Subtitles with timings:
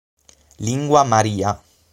[0.57, 1.61] Lingua maria